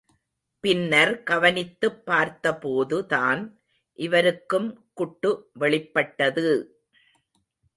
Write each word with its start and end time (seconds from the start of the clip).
பின்னர் 0.63 1.23
கவனித்துப் 1.23 2.05
பார்த்தபோது 2.05 3.05
தான் 3.05 3.43
இருவருக்கும் 3.99 4.67
குட்டு 4.93 5.31
வெளிப்பட்டது! 5.55 6.47